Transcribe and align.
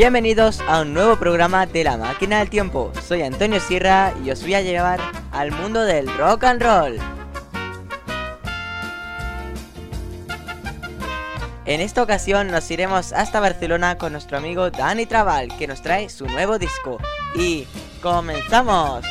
Bienvenidos 0.00 0.62
a 0.66 0.80
un 0.80 0.94
nuevo 0.94 1.16
programa 1.16 1.66
de 1.66 1.84
La 1.84 1.98
Máquina 1.98 2.38
del 2.38 2.48
Tiempo. 2.48 2.90
Soy 3.06 3.20
Antonio 3.20 3.60
Sierra 3.60 4.14
y 4.24 4.30
os 4.30 4.40
voy 4.40 4.54
a 4.54 4.62
llevar 4.62 4.98
al 5.30 5.52
mundo 5.52 5.82
del 5.82 6.08
rock 6.16 6.44
and 6.44 6.62
roll. 6.62 6.98
En 11.66 11.82
esta 11.82 12.02
ocasión 12.02 12.46
nos 12.46 12.70
iremos 12.70 13.12
hasta 13.12 13.40
Barcelona 13.40 13.98
con 13.98 14.12
nuestro 14.12 14.38
amigo 14.38 14.70
Dani 14.70 15.04
Trabal, 15.04 15.54
que 15.58 15.66
nos 15.66 15.82
trae 15.82 16.08
su 16.08 16.24
nuevo 16.26 16.58
disco. 16.58 16.96
Y 17.34 17.66
comenzamos. 18.00 19.04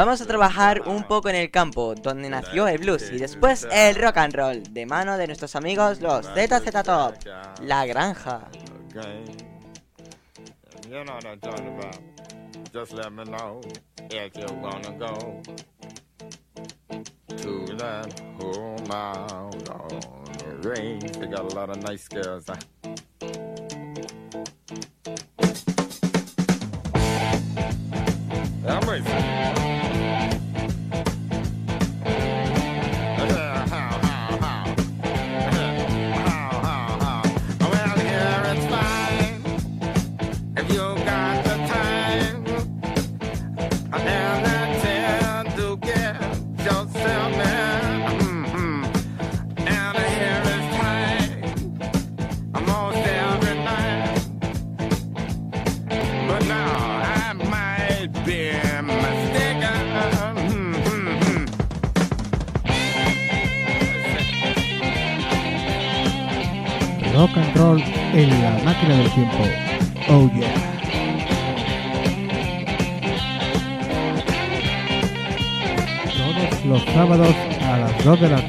Vamos 0.00 0.22
a 0.22 0.26
trabajar 0.26 0.88
un 0.88 1.02
poco 1.02 1.28
en 1.28 1.36
el 1.36 1.50
campo, 1.50 1.94
donde 1.94 2.30
nació 2.30 2.66
el 2.66 2.78
blues 2.78 3.10
y 3.12 3.18
después 3.18 3.68
el 3.70 3.96
rock 3.96 4.16
and 4.16 4.34
roll, 4.34 4.62
de 4.72 4.86
mano 4.86 5.18
de 5.18 5.26
nuestros 5.26 5.54
amigos 5.56 6.00
los 6.00 6.24
ZZ 6.24 6.82
Top, 6.82 7.16
La 7.60 7.84
Granja. 7.84 8.48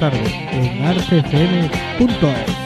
Tarde 0.02 0.48
en 0.50 0.84
artefm.es. 0.84 2.61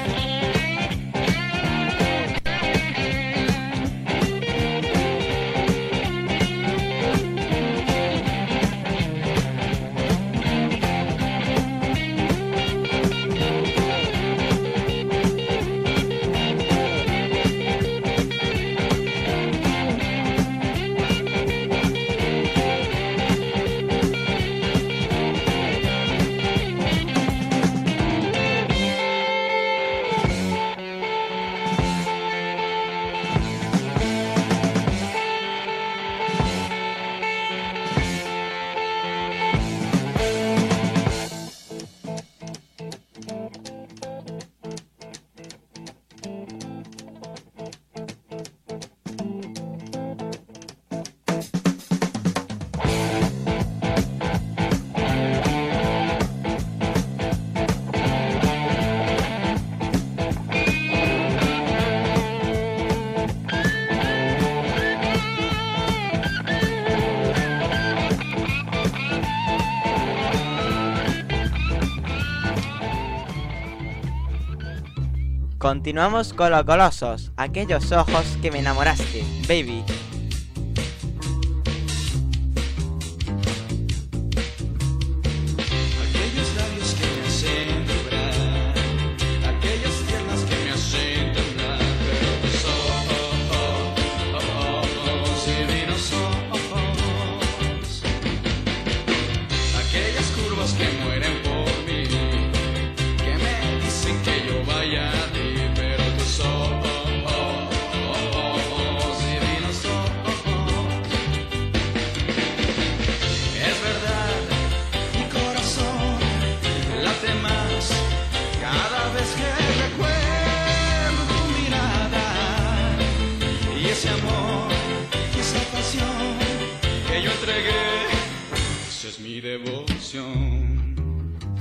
Continuamos 75.66 76.32
con 76.32 76.52
los 76.52 76.64
golosos, 76.64 77.32
aquellos 77.36 77.90
ojos 77.90 78.38
que 78.40 78.52
me 78.52 78.60
enamoraste, 78.60 79.24
baby. 79.48 79.82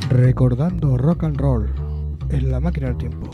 Recordando 0.10 0.98
rock 0.98 1.24
and 1.24 1.40
roll 1.40 1.68
en 2.30 2.52
la 2.52 2.60
máquina 2.60 2.88
del 2.88 2.98
tiempo. 2.98 3.30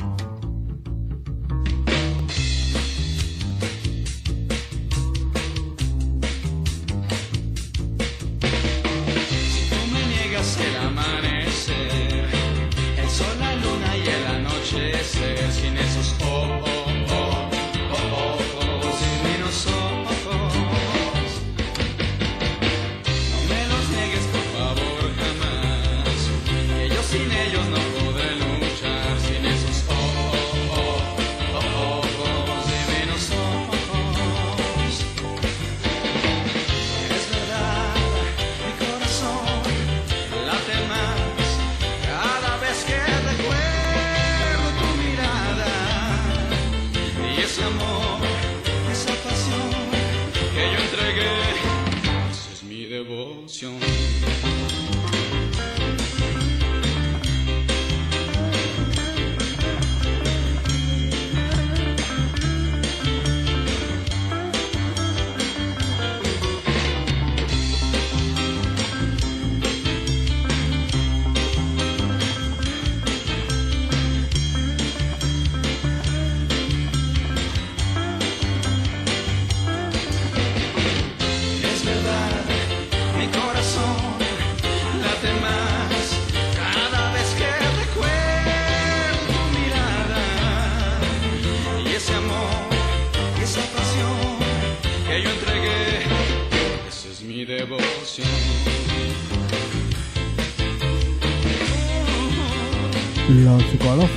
Los 103.62 103.80
golosos, 103.80 104.10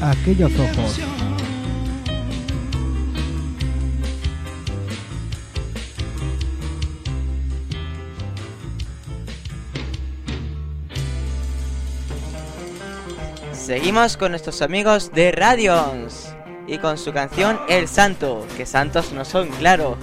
aquellos 0.00 0.52
ojos. 0.58 1.00
Seguimos 13.52 14.16
con 14.16 14.30
nuestros 14.30 14.62
amigos 14.62 15.10
de 15.12 15.32
Radions 15.32 16.34
y 16.66 16.78
con 16.78 16.96
su 16.96 17.12
canción 17.12 17.60
El 17.68 17.88
Santo, 17.88 18.46
que 18.56 18.66
santos 18.66 19.12
no 19.12 19.24
son, 19.24 19.48
claro. 19.48 19.98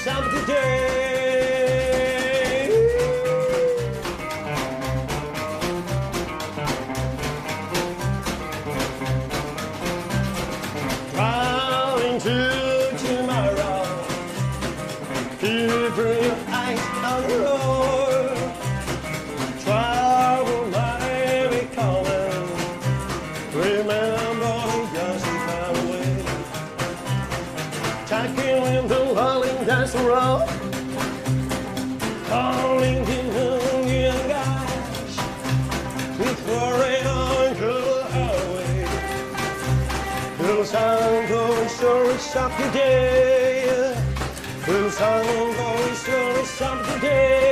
something 0.00 0.32
to 0.32 0.46
do. 0.46 0.79
From 42.72 42.78
We'll 44.68 44.90
find 44.90 45.26
very. 47.00 47.49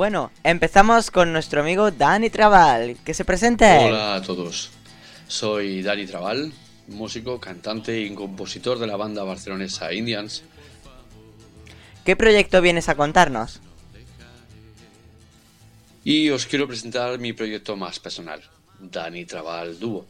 Bueno, 0.00 0.32
empezamos 0.44 1.10
con 1.10 1.30
nuestro 1.30 1.60
amigo 1.60 1.90
Dani 1.90 2.30
Trabal, 2.30 2.96
que 3.04 3.12
se 3.12 3.26
presente. 3.26 3.66
Hola 3.66 4.14
a 4.14 4.22
todos, 4.22 4.70
soy 5.28 5.82
Dani 5.82 6.06
Trabal, 6.06 6.54
músico, 6.88 7.38
cantante 7.38 8.00
y 8.00 8.14
compositor 8.14 8.78
de 8.78 8.86
la 8.86 8.96
banda 8.96 9.24
barcelonesa 9.24 9.92
Indians. 9.92 10.42
¿Qué 12.02 12.16
proyecto 12.16 12.62
vienes 12.62 12.88
a 12.88 12.94
contarnos? 12.94 13.60
Y 16.02 16.30
os 16.30 16.46
quiero 16.46 16.66
presentar 16.66 17.18
mi 17.18 17.34
proyecto 17.34 17.76
más 17.76 18.00
personal, 18.00 18.40
Dani 18.78 19.26
Trabal 19.26 19.78
Dúo. 19.78 20.06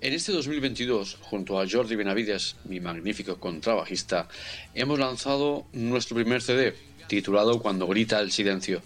En 0.00 0.14
este 0.14 0.32
2022, 0.32 1.16
junto 1.20 1.60
a 1.60 1.64
Jordi 1.70 1.94
Benavides, 1.94 2.56
mi 2.64 2.80
magnífico 2.80 3.38
contrabajista, 3.38 4.26
hemos 4.74 4.98
lanzado 4.98 5.64
nuestro 5.74 6.16
primer 6.16 6.42
CD, 6.42 6.74
titulado 7.06 7.60
Cuando 7.60 7.86
grita 7.86 8.18
el 8.18 8.32
silencio. 8.32 8.82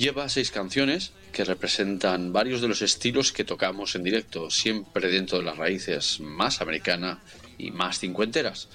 Lleva 0.00 0.30
seis 0.30 0.50
canciones 0.50 1.12
que 1.30 1.44
representan 1.44 2.32
varios 2.32 2.62
de 2.62 2.68
los 2.68 2.80
estilos 2.80 3.32
que 3.32 3.44
tocamos 3.44 3.94
en 3.94 4.02
directo, 4.02 4.48
siempre 4.48 5.10
dentro 5.10 5.36
de 5.36 5.44
las 5.44 5.58
raíces 5.58 6.20
más 6.20 6.62
americana 6.62 7.20
y 7.58 7.70
más 7.70 7.98
cincuenteras. 7.98 8.70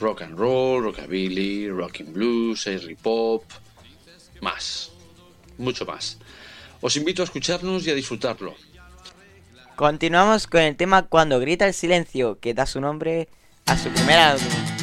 Rock 0.00 0.22
and 0.22 0.36
roll, 0.36 0.82
rockabilly, 0.82 1.70
rock 1.70 2.00
and 2.00 2.12
blues, 2.12 2.66
airy 2.66 2.96
pop, 2.96 3.44
más, 4.40 4.90
mucho 5.58 5.86
más. 5.86 6.18
Os 6.80 6.96
invito 6.96 7.22
a 7.22 7.26
escucharnos 7.26 7.86
y 7.86 7.90
a 7.90 7.94
disfrutarlo. 7.94 8.56
Continuamos 9.76 10.48
con 10.48 10.62
el 10.62 10.74
tema 10.74 11.04
Cuando 11.04 11.38
grita 11.38 11.68
el 11.68 11.72
silencio, 11.72 12.40
que 12.40 12.52
da 12.52 12.66
su 12.66 12.80
nombre 12.80 13.28
a 13.66 13.78
su 13.78 13.90
primer 13.90 14.18
álbum. 14.18 14.81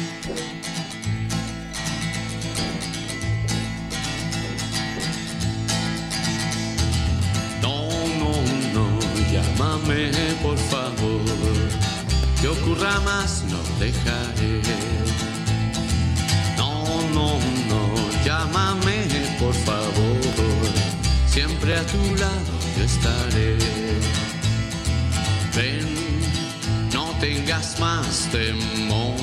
Más, 12.78 13.42
no 13.50 13.58
dejaré. 13.80 14.62
No, 16.56 17.02
no, 17.12 17.38
no, 17.68 18.24
llámame 18.24 19.06
por 19.40 19.52
favor. 19.52 20.20
Siempre 21.26 21.76
a 21.76 21.82
tu 21.84 21.98
lado 22.14 22.52
yo 22.78 22.84
estaré. 22.84 23.58
Ven, 25.56 25.88
no 26.92 27.06
tengas 27.20 27.78
más 27.80 28.28
temor. 28.30 29.16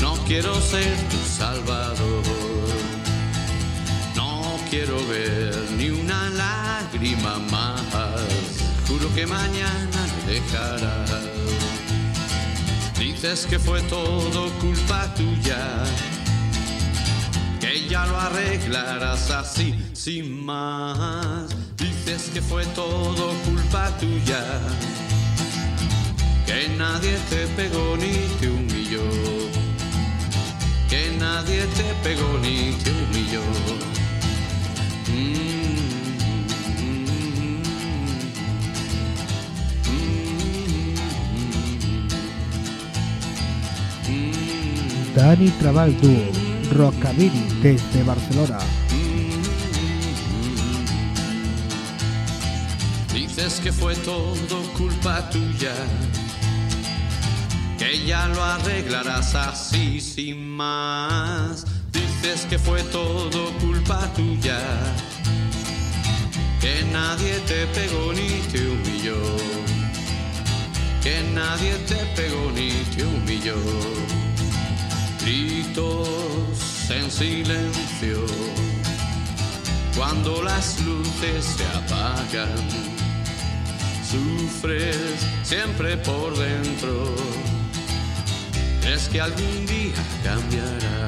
No 0.00 0.14
quiero 0.26 0.60
ser 0.60 0.96
tu 1.10 1.18
salvador. 1.38 2.24
No 4.16 4.58
quiero 4.68 4.96
ver 5.06 5.56
ni 5.78 5.90
una 5.90 6.28
lágrima 6.30 7.38
más. 7.50 7.80
Juro 8.88 9.14
que 9.14 9.26
mañana 9.26 10.00
me 10.26 10.32
dejarás. 10.32 11.11
Dices 13.22 13.46
que 13.46 13.58
fue 13.60 13.80
todo 13.82 14.50
culpa 14.58 15.14
tuya. 15.14 15.84
Que 17.60 17.86
ya 17.88 18.04
lo 18.06 18.18
arreglarás 18.18 19.30
así, 19.30 19.78
sin 19.92 20.44
más. 20.44 21.46
Dices 21.76 22.30
que 22.34 22.42
fue 22.42 22.66
todo 22.74 23.32
culpa 23.44 23.96
tuya. 23.98 24.42
Que 26.46 26.68
nadie 26.76 27.16
te 27.30 27.46
pegó 27.54 27.96
ni 27.96 28.12
te 28.40 28.48
humilló. 28.48 29.08
Que 30.90 31.16
nadie 31.20 31.64
te 31.76 31.94
pegó 32.02 32.38
ni 32.42 32.72
te 32.82 32.90
humilló. 32.90 33.42
Dani 45.14 45.50
Trabal 45.60 45.94
Dúo, 46.00 46.32
Rockabilly 46.72 47.44
desde 47.60 48.02
Barcelona. 48.02 48.58
Dices 53.12 53.60
que 53.60 53.72
fue 53.72 53.94
todo 53.96 54.62
culpa 54.76 55.28
tuya, 55.28 55.74
que 57.78 58.06
ya 58.06 58.26
lo 58.28 58.42
arreglarás 58.42 59.34
así 59.34 60.00
sin 60.00 60.48
más. 60.48 61.66
Dices 61.92 62.46
que 62.48 62.58
fue 62.58 62.82
todo 62.84 63.52
culpa 63.60 64.10
tuya, 64.14 64.60
que 66.58 66.84
nadie 66.90 67.34
te 67.40 67.66
pegó 67.66 68.14
ni 68.14 68.40
te 68.50 68.66
humilló, 68.66 69.20
que 71.02 71.22
nadie 71.34 71.74
te 71.86 71.96
pegó 72.16 72.50
ni 72.52 72.70
te 72.96 73.04
humilló. 73.04 74.21
En 76.90 77.10
silencio. 77.10 78.26
Cuando 79.96 80.42
las 80.42 80.80
luces 80.80 81.44
se 81.44 81.64
apagan, 81.66 82.68
sufres 84.10 84.96
siempre 85.42 85.96
por 85.98 86.36
dentro. 86.36 87.14
Es 88.92 89.08
que 89.08 89.20
algún 89.20 89.66
día 89.66 89.94
cambiará. 90.24 91.06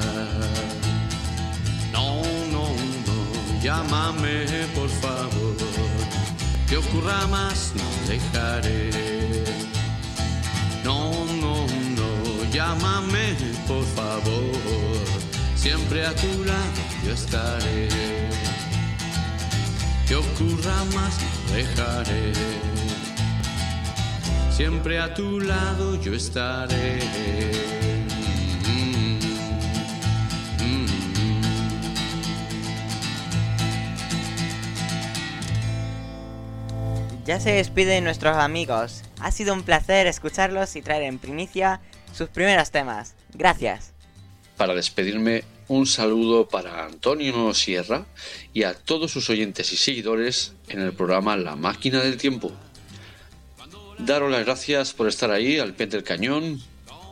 No, 1.91 2.21
no, 2.51 2.69
no, 3.07 3.61
llámame 3.61 4.45
por 4.75 4.89
favor. 4.89 5.55
Que 6.69 6.77
ocurra 6.77 7.27
más, 7.27 7.73
no 7.75 8.07
dejaré. 8.07 8.91
No, 10.83 11.11
no, 11.41 11.65
no, 11.67 12.51
llámame 12.51 13.54
por 13.67 13.83
favor. 13.83 14.51
Siempre 15.55 16.05
a 16.05 16.13
tu 16.15 16.43
lado 16.43 16.81
yo 17.05 17.13
estaré. 17.13 17.89
Que 20.07 20.15
ocurra 20.15 20.83
más, 20.93 21.17
dejaré. 21.51 22.33
Siempre 24.51 24.99
a 24.99 25.13
tu 25.13 25.39
lado 25.39 26.01
yo 26.01 26.13
estaré. 26.13 26.99
Ya 37.25 37.39
se 37.39 37.53
despiden 37.53 38.03
nuestros 38.03 38.37
amigos. 38.37 39.01
Ha 39.19 39.31
sido 39.31 39.55
un 39.55 39.63
placer 39.63 40.05
escucharlos 40.05 40.75
y 40.75 40.83
traer 40.83 41.03
en 41.03 41.17
primicia 41.17 41.81
sus 42.13 42.29
primeros 42.29 42.69
temas. 42.69 43.15
Gracias. 43.37 43.93
Para 44.57 44.73
despedirme, 44.73 45.43
un 45.67 45.85
saludo 45.85 46.47
para 46.47 46.85
Antonio 46.85 47.53
Sierra 47.53 48.05
y 48.53 48.63
a 48.63 48.73
todos 48.73 49.11
sus 49.11 49.29
oyentes 49.29 49.73
y 49.73 49.77
seguidores 49.77 50.53
en 50.69 50.81
el 50.81 50.93
programa 50.93 51.35
La 51.35 51.55
Máquina 51.55 52.01
del 52.01 52.17
Tiempo. 52.17 52.51
Daros 53.97 54.31
las 54.31 54.45
gracias 54.45 54.93
por 54.93 55.07
estar 55.07 55.31
ahí 55.31 55.59
al 55.59 55.73
pie 55.73 55.87
del 55.87 56.03
cañón 56.03 56.61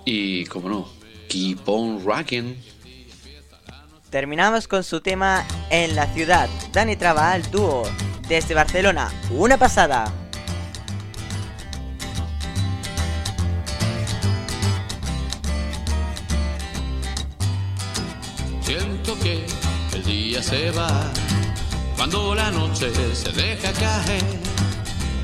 y, 0.05 0.45
como 0.45 0.69
no, 0.69 0.89
keep 1.29 1.67
on 1.67 2.03
rocking. 2.05 2.55
Terminamos 4.09 4.67
con 4.67 4.83
su 4.83 5.01
tema 5.01 5.45
En 5.71 5.95
la 5.95 6.05
ciudad. 6.13 6.47
Dani 6.71 6.95
Trabal, 6.95 7.49
dúo. 7.49 7.83
Desde 8.27 8.53
Barcelona. 8.53 9.11
Una 9.31 9.57
pasada. 9.57 10.22
Se 20.43 20.71
va 20.71 21.09
cuando 21.95 22.35
la 22.35 22.51
noche 22.51 22.91
se 23.15 23.31
deja 23.31 23.71
caer. 23.71 24.23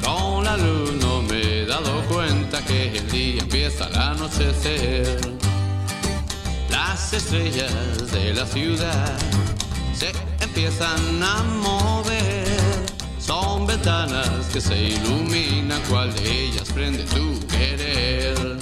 Con 0.02 0.46
la 0.46 0.56
luz 0.56 0.94
no 0.94 1.22
me 1.22 1.42
he 1.42 1.66
dado 1.66 2.02
cuenta 2.06 2.64
que 2.64 2.98
el 2.98 3.12
día 3.12 3.42
empieza 3.42 3.86
al 3.86 3.96
anochecer. 4.14 5.20
Las 6.70 7.12
estrellas 7.14 8.12
de 8.12 8.34
la 8.34 8.46
ciudad 8.46 9.18
se 9.94 10.12
empiezan 10.40 11.22
a 11.22 11.44
mover. 11.44 12.46
Son 13.20 13.68
ventanas 13.68 14.46
que 14.54 14.62
se 14.62 14.78
iluminan, 14.96 15.82
cuál 15.90 16.14
de 16.16 16.46
ellas 16.46 16.70
prende 16.74 17.04
tu 17.04 17.46
querer. 17.48 18.58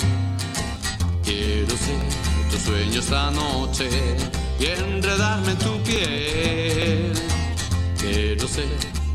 Quiero 1.24 1.78
ser 1.78 2.50
tu 2.50 2.58
sueño 2.58 3.00
esta 3.00 3.30
noche 3.30 3.90
y 4.60 4.66
enredarme 4.66 5.52
en 5.52 5.58
tu 5.58 5.82
piel. 5.84 7.14
Quiero 8.00 8.48
ser 8.48 8.70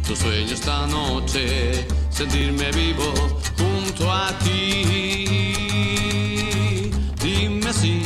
tu 0.07 0.15
sueño 0.15 0.55
esta 0.55 0.87
noche, 0.87 1.87
sentirme 2.11 2.71
vivo 2.73 3.13
junto 3.59 4.13
a 4.13 4.31
ti. 4.39 4.85
Dime 7.23 7.73
si 7.73 8.03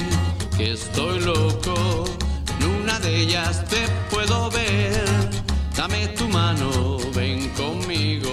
que 0.56 0.72
estoy 0.72 1.20
loco, 1.20 2.04
en 2.58 2.66
una 2.82 2.98
de 3.00 3.22
ellas 3.22 3.64
te 3.66 3.86
puedo 4.10 4.50
ver. 4.50 5.04
Dame 5.76 6.08
tu 6.08 6.26
mano, 6.28 6.98
ven 7.14 7.50
conmigo, 7.50 8.25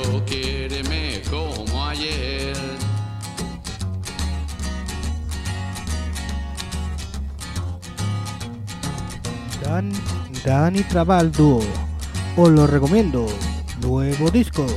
Dan, 9.73 9.91
Dani 10.45 10.83
Trabal 10.83 11.31
Dúo. 11.31 11.63
Os 12.37 12.49
lo 12.51 12.67
recomiendo. 12.67 13.25
Nuevo 13.81 14.29
disco. 14.29 14.67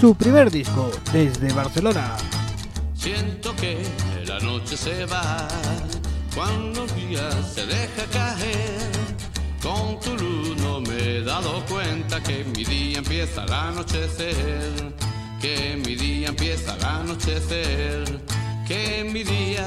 Su 0.00 0.14
primer 0.14 0.48
disco 0.48 0.92
desde 1.12 1.52
Barcelona. 1.52 2.16
Siento 2.94 3.56
que 3.56 3.82
la 4.28 4.38
noche 4.38 4.76
se 4.76 5.06
va 5.06 5.48
cuando 6.36 6.84
el 6.84 6.94
día 6.94 7.28
se 7.42 7.66
deja 7.66 8.04
caer. 8.12 8.78
Con 9.60 9.98
tu 9.98 10.16
luz 10.16 10.56
no 10.58 10.80
me 10.80 11.16
he 11.16 11.22
dado 11.24 11.64
cuenta 11.66 12.22
que 12.22 12.44
mi 12.44 12.62
día 12.62 12.98
empieza 12.98 13.42
al 13.42 13.52
anochecer. 13.52 14.94
Que 15.40 15.80
mi 15.84 15.96
día 15.96 16.28
empieza 16.28 16.74
al 16.74 16.84
anochecer. 16.84 18.24
Que 18.68 19.02
mi 19.12 19.24
día 19.24 19.66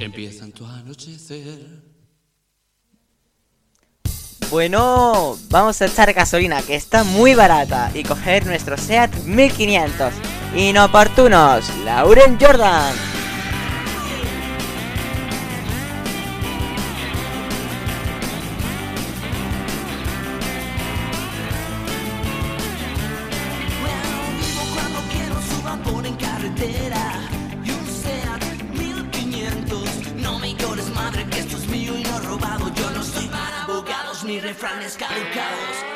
empieza 0.00 0.44
en 0.46 0.52
tu 0.52 0.66
anochecer. 0.66 1.83
Bueno, 4.54 5.36
vamos 5.50 5.82
a 5.82 5.86
echar 5.86 6.12
gasolina 6.12 6.62
que 6.62 6.76
está 6.76 7.02
muy 7.02 7.34
barata 7.34 7.90
y 7.92 8.04
coger 8.04 8.46
nuestro 8.46 8.78
SEAT 8.78 9.12
1500. 9.24 10.14
Inoportunos, 10.54 11.68
Lauren 11.84 12.38
Jordan. 12.40 12.94
from 34.54 34.80
the 34.80 34.88
sky. 34.88 35.93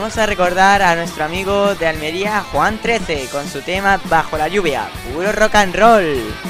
vamos 0.00 0.16
a 0.16 0.24
recordar 0.24 0.80
a 0.80 0.96
nuestro 0.96 1.26
amigo 1.26 1.74
de 1.74 1.86
Almería, 1.86 2.40
Juan 2.40 2.78
13, 2.78 3.28
con 3.30 3.46
su 3.46 3.60
tema 3.60 4.00
Bajo 4.08 4.38
la 4.38 4.48
lluvia, 4.48 4.88
puro 5.12 5.30
rock 5.30 5.56
and 5.56 5.74
roll. 5.74 6.49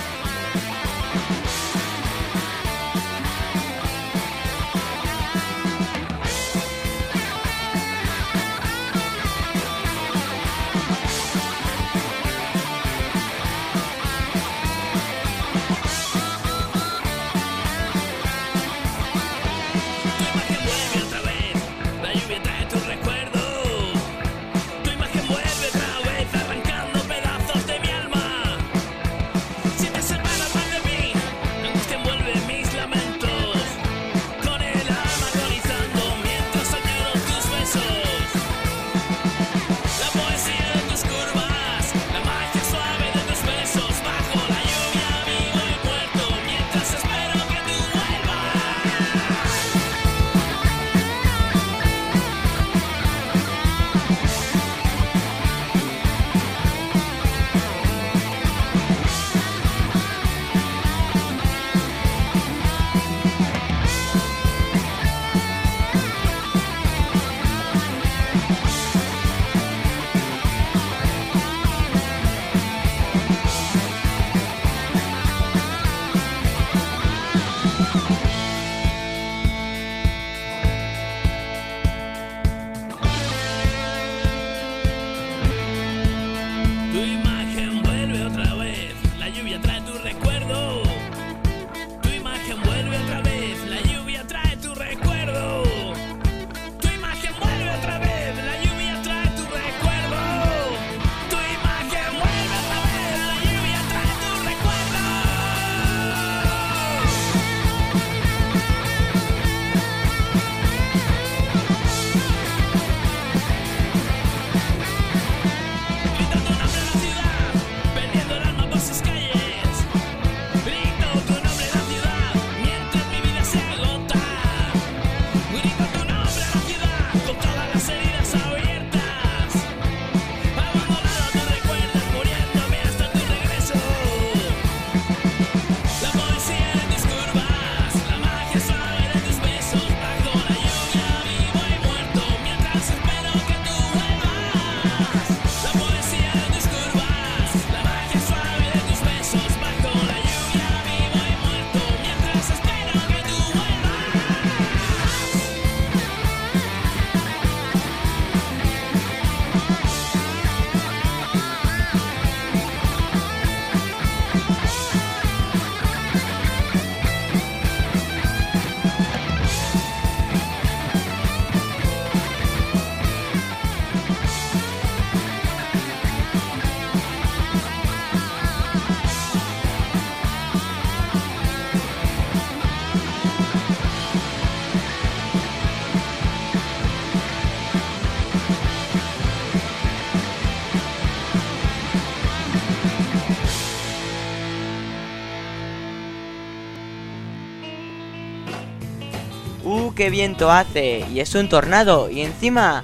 qué 200.01 200.09
viento 200.09 200.51
hace 200.51 201.05
y 201.13 201.21
es 201.21 201.35
un 201.35 201.51
tornado 201.51 202.09
y 202.09 202.23
encima 202.23 202.83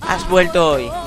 has 0.00 0.26
vuelto 0.30 0.66
hoy. 0.66 1.03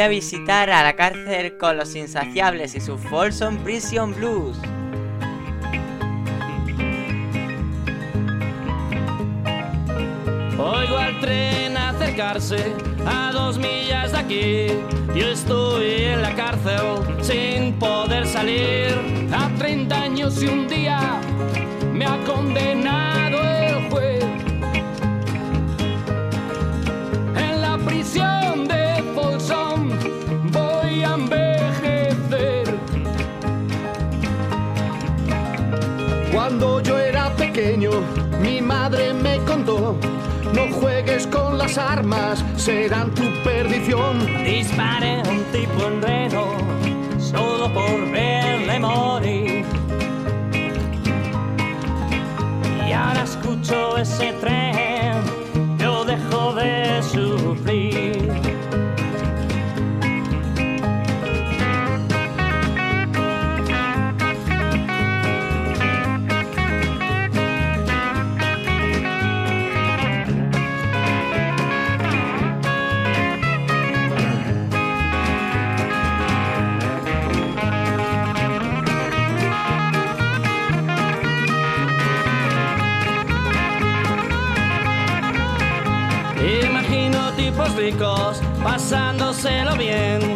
Voy 0.00 0.06
a 0.06 0.08
visitar 0.08 0.70
a 0.70 0.82
la 0.82 0.96
cárcel 0.96 1.58
con 1.58 1.76
los 1.76 1.94
insaciables 1.94 2.74
y 2.74 2.80
su 2.80 2.96
Folsom 2.96 3.58
Prison 3.58 4.14
Blues. 4.14 4.56
Oigo 10.58 10.96
al 10.96 11.20
tren 11.20 11.76
acercarse 11.76 12.72
a 13.06 13.30
dos 13.30 13.58
millas 13.58 14.12
de 14.12 14.18
aquí. 14.18 14.66
Yo 15.14 15.32
estoy 15.32 16.04
en 16.04 16.22
la 16.22 16.34
cárcel 16.34 16.80
sin 17.20 17.74
poder 17.74 18.26
salir. 18.26 18.96
A 19.34 19.50
30 19.58 20.00
años 20.00 20.42
y 20.42 20.46
un 20.46 20.66
día 20.66 21.20
me 21.92 22.06
ha 22.06 22.16
condenado 22.24 22.99
las 41.70 41.78
armas, 41.78 42.44
serán 42.56 43.14
tu 43.14 43.22
perdición. 43.44 44.18
Disparé 44.44 45.22
un 45.28 45.44
tipo 45.52 45.86
en 45.86 46.02
reno 46.02 46.46
solo 47.18 47.72
por 47.72 48.10
verle 48.10 48.80
morir. 48.80 49.64
Y 52.88 52.92
ahora 52.92 53.22
escucho 53.22 53.96
ese 53.98 54.32
tren, 54.40 55.22
yo 55.78 56.04
dejo 56.04 56.54
de 56.54 57.02
sufrir. 57.02 58.09
Pasándoselo 88.62 89.76
bien, 89.76 90.29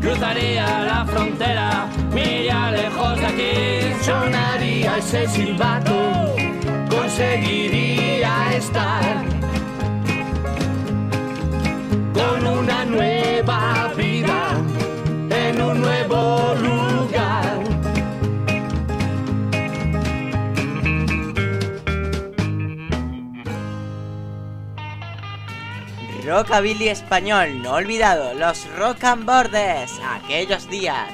cruzaría 0.00 0.66
la 0.84 1.04
frontera, 1.06 1.86
me 2.12 2.40
iría 2.40 2.70
lejos 2.70 3.18
de 3.20 3.26
aquí. 3.26 4.04
Sonaría 4.04 4.98
ese 4.98 5.28
silbato, 5.28 6.34
conseguiría 6.90 8.56
estar 8.56 9.33
Rockabilly 26.34 26.88
español, 26.88 27.62
no 27.62 27.74
olvidado, 27.74 28.34
los 28.34 28.66
Rock 28.76 29.04
and 29.04 29.24
Borders, 29.24 30.00
aquellos 30.04 30.68
días. 30.68 31.13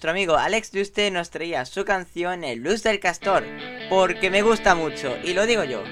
nuestro 0.00 0.12
amigo 0.12 0.36
Alex 0.38 0.72
Duste 0.72 1.10
nos 1.10 1.28
traía 1.28 1.66
su 1.66 1.84
canción 1.84 2.42
El 2.42 2.60
Luz 2.60 2.82
del 2.82 3.00
Castor, 3.00 3.44
porque 3.90 4.30
me 4.30 4.40
gusta 4.40 4.74
mucho, 4.74 5.14
y 5.22 5.34
lo 5.34 5.44
digo 5.44 5.62
yo. 5.64 5.82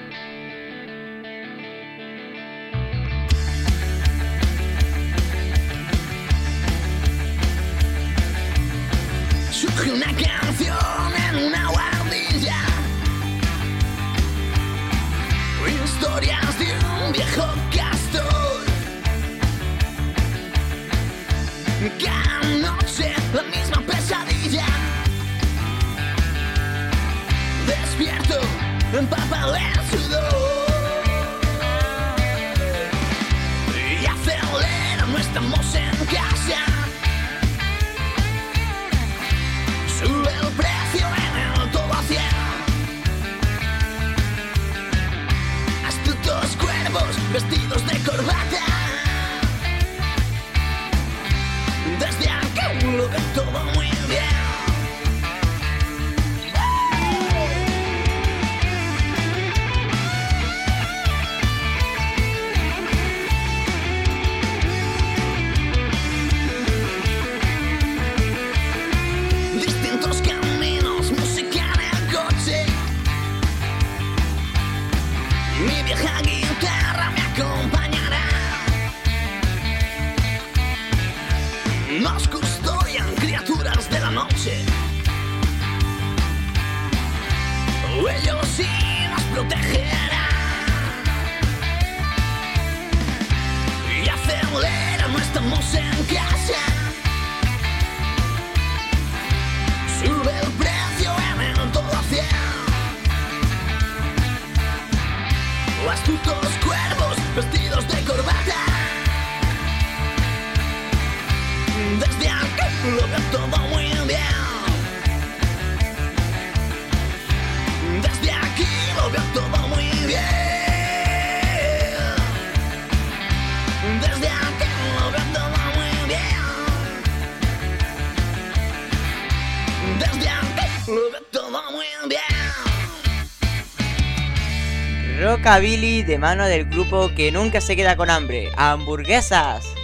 rockabilly 135.39 136.03
de 136.03 136.17
mano 136.17 136.45
del 136.45 136.65
grupo 136.65 137.11
que 137.15 137.31
nunca 137.31 137.61
se 137.61 137.77
queda 137.77 137.95
con 137.95 138.09
hambre, 138.09 138.49
hamburguesas. 138.57 139.78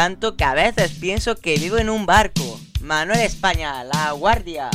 tanto 0.00 0.34
que 0.34 0.44
a 0.44 0.54
veces 0.54 0.92
pienso 0.92 1.36
que 1.36 1.58
vivo 1.58 1.76
en 1.76 1.90
un 1.90 2.06
barco. 2.06 2.58
Manuel 2.80 3.20
España, 3.20 3.84
La 3.84 4.12
Guardia. 4.12 4.70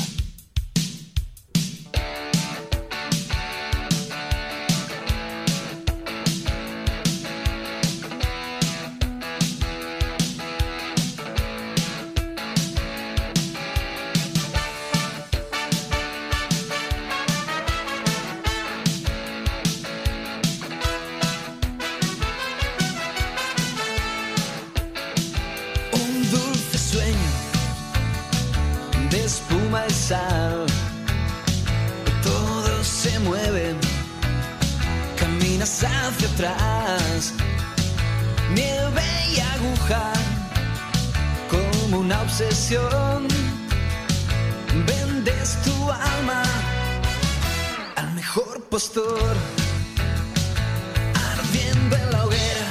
ardiendo 51.14 51.96
en 51.96 52.12
la 52.12 52.26
hoguera 52.26 52.68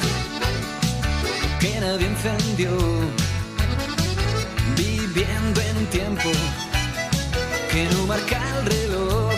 que 1.59 1.81
nadie 1.81 2.07
encendió, 2.07 2.71
viviendo 4.77 5.61
en 5.61 5.87
tiempo 5.87 6.31
que 7.71 7.89
no 7.93 8.07
marca 8.07 8.41
el 8.59 8.67
reloj, 8.67 9.35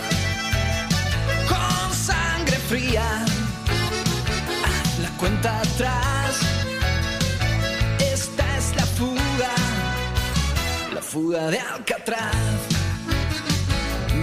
con 1.49 1.95
sangre 1.95 2.57
fría, 2.68 3.24
la 5.01 5.11
cuenta 5.16 5.61
atrás. 5.61 6.37
Esta 8.12 8.59
es 8.59 8.77
la 8.77 8.87
fuga, 8.87 9.55
la 10.93 11.01
fuga 11.01 11.47
de 11.49 11.59
Alcatraz. 11.59 12.59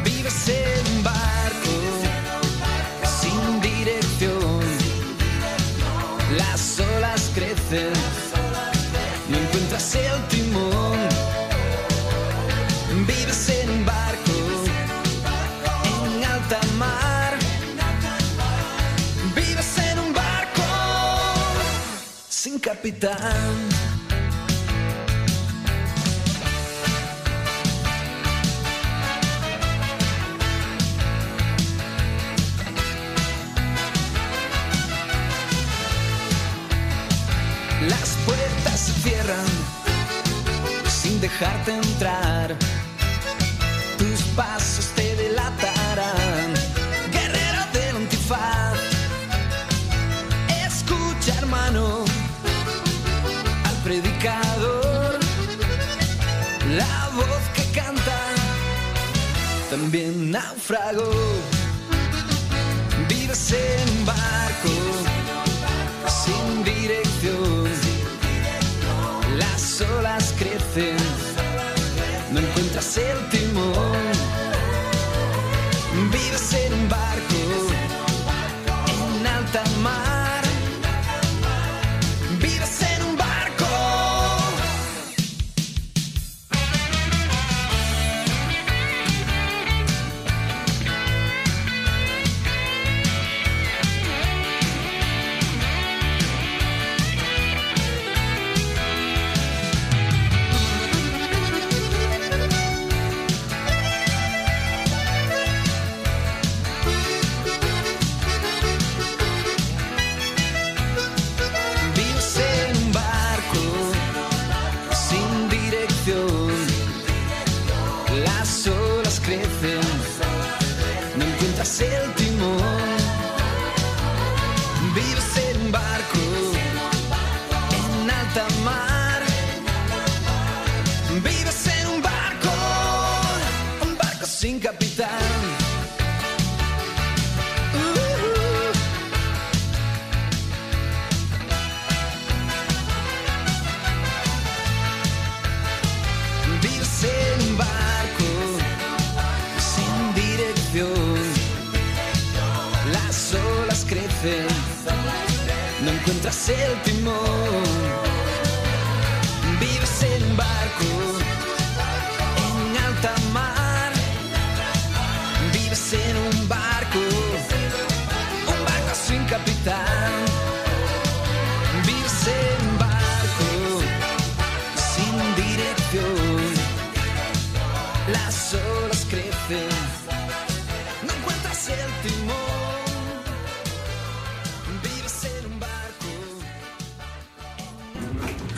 Vive 0.04 0.30
capitán. 22.74 23.12
Las 37.88 38.10
puertas 38.26 38.80
se 38.80 38.94
cierran 39.02 39.46
sin 40.90 41.22
dejarte 41.22 41.76
entrar. 41.76 42.56
náufrago. 60.74 61.23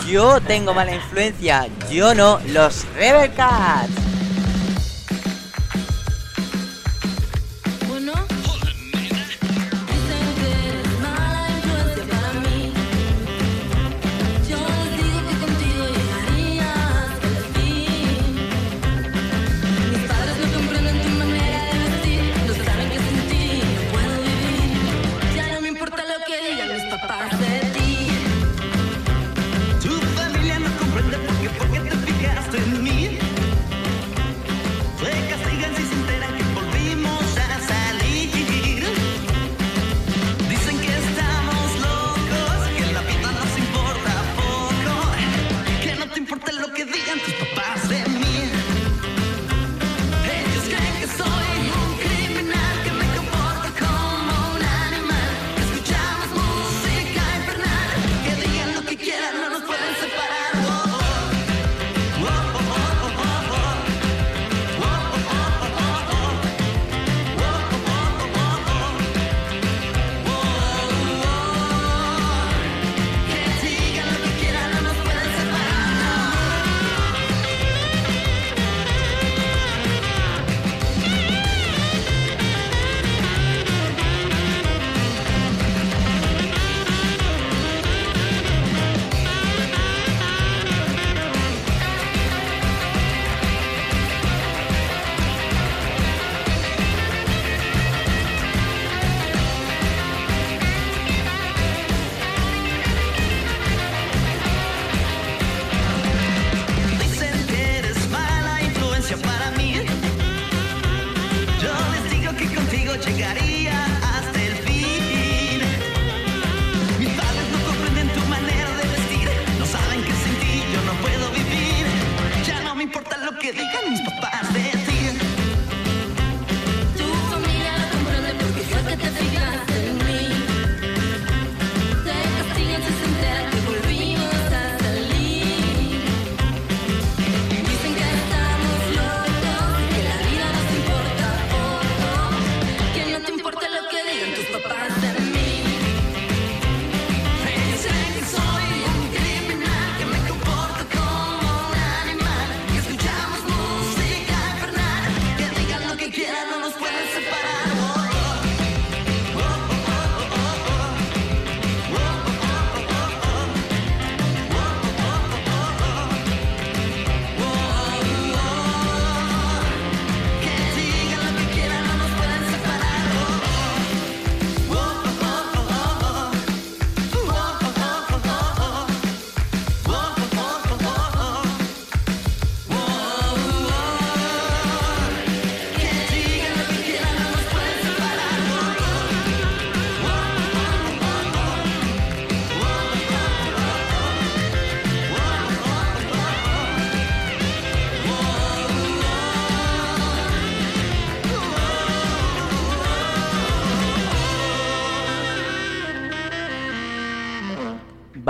Yo 0.08 0.40
tengo 0.40 0.74
mala 0.74 0.94
influencia, 0.94 1.68
yo 1.90 2.14
no, 2.14 2.40
los 2.54 2.86
Rebel 2.94 3.34
Cats. 3.34 4.05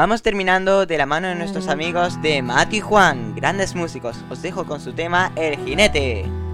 Vamos 0.06 0.22
terminando 0.22 0.86
de 0.86 1.00
la 1.00 1.08
mano 1.08 1.30
de 1.30 1.34
nuestros 1.34 1.68
amigos 1.68 2.22
de 2.22 2.44
Mati 2.44 2.78
y 2.78 2.80
Juan, 2.80 3.34
grandes 3.34 3.74
músicos. 3.74 4.24
Os 4.30 4.44
dejo 4.44 4.64
con 4.68 4.80
su 4.80 4.94
tema 4.94 5.32
El 5.36 5.58
jinete. 5.66 6.45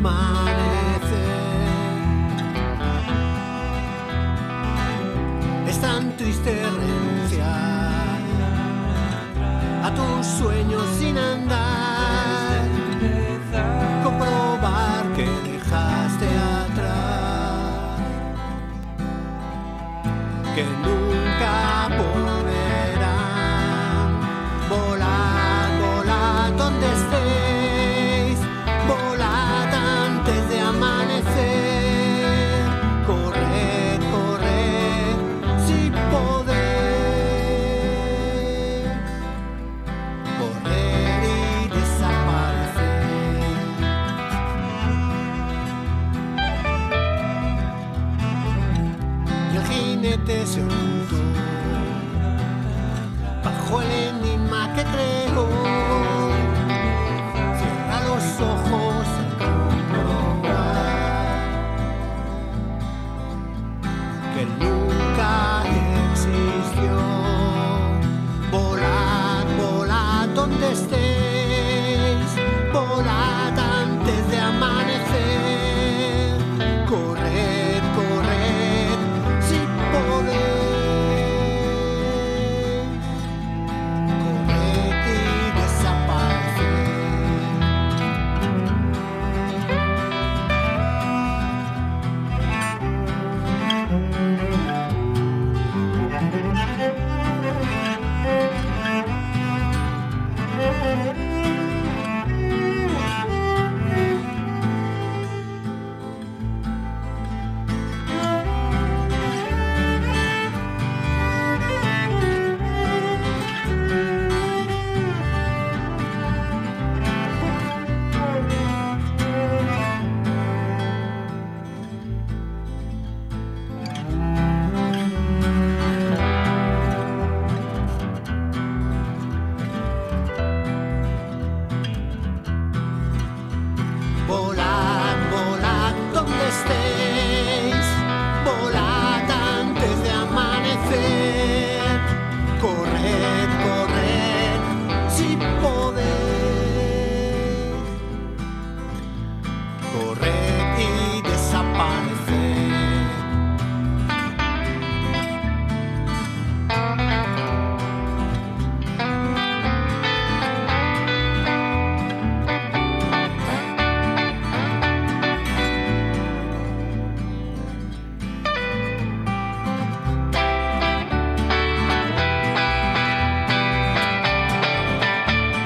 my 0.00 0.47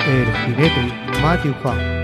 El 0.04 0.26
jinete 0.34 1.20
Matthew 1.22 1.54
Huang 1.62 2.01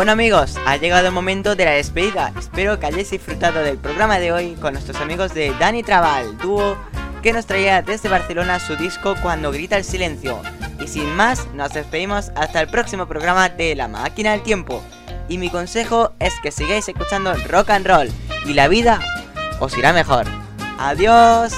Bueno 0.00 0.12
amigos, 0.12 0.56
ha 0.64 0.78
llegado 0.78 1.08
el 1.08 1.12
momento 1.12 1.56
de 1.56 1.66
la 1.66 1.72
despedida. 1.72 2.32
Espero 2.38 2.80
que 2.80 2.86
hayáis 2.86 3.10
disfrutado 3.10 3.62
del 3.62 3.76
programa 3.76 4.18
de 4.18 4.32
hoy 4.32 4.54
con 4.54 4.72
nuestros 4.72 4.98
amigos 4.98 5.34
de 5.34 5.54
Dani 5.60 5.82
Trabal, 5.82 6.38
dúo 6.38 6.74
que 7.22 7.34
nos 7.34 7.44
traía 7.44 7.82
desde 7.82 8.08
Barcelona 8.08 8.60
su 8.60 8.76
disco 8.76 9.14
Cuando 9.20 9.52
grita 9.52 9.76
el 9.76 9.84
silencio. 9.84 10.40
Y 10.82 10.86
sin 10.86 11.14
más, 11.16 11.46
nos 11.52 11.74
despedimos 11.74 12.32
hasta 12.34 12.62
el 12.62 12.68
próximo 12.68 13.06
programa 13.06 13.50
de 13.50 13.76
La 13.76 13.88
Máquina 13.88 14.30
del 14.30 14.42
Tiempo. 14.42 14.82
Y 15.28 15.36
mi 15.36 15.50
consejo 15.50 16.14
es 16.18 16.32
que 16.42 16.50
sigáis 16.50 16.88
escuchando 16.88 17.34
rock 17.50 17.68
and 17.68 17.86
roll 17.86 18.08
y 18.46 18.54
la 18.54 18.68
vida 18.68 19.02
os 19.58 19.76
irá 19.76 19.92
mejor. 19.92 20.24
Adiós. 20.78 21.52